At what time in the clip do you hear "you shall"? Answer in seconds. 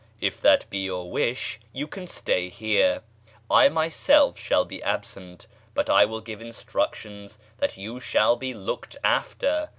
7.77-8.35